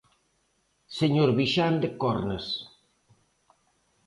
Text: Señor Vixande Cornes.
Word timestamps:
Señor 0.99 1.29
Vixande 1.39 1.87
Cornes. 2.01 2.45